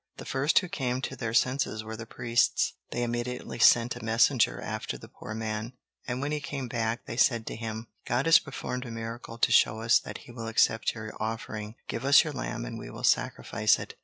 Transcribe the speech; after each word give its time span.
The 0.17 0.25
first 0.25 0.57
who 0.57 0.67
came 0.67 0.99
to 1.03 1.15
their 1.15 1.31
senses 1.31 1.83
were 1.83 1.95
the 1.95 2.07
priests. 2.07 2.73
They 2.89 3.03
immediately 3.03 3.59
sent 3.59 3.95
a 3.95 4.03
messenger 4.03 4.59
after 4.59 4.97
the 4.97 5.07
poor 5.07 5.35
man, 5.35 5.73
and 6.07 6.23
when 6.23 6.31
he 6.31 6.39
came 6.39 6.67
back 6.67 7.05
they 7.05 7.17
said 7.17 7.45
to 7.45 7.55
him: 7.55 7.85
"God 8.07 8.25
has 8.25 8.39
performed 8.39 8.85
a 8.85 8.89
miracle 8.89 9.37
to 9.37 9.51
show 9.51 9.79
us 9.81 9.99
that 9.99 10.17
He 10.25 10.31
will 10.31 10.47
accept 10.47 10.95
your 10.95 11.13
offering. 11.19 11.75
Give 11.87 12.03
us 12.03 12.23
your 12.23 12.33
lamb 12.33 12.65
and 12.65 12.79
we 12.79 12.89
will 12.89 13.03
sacrifice 13.03 13.77
it." 13.77 13.93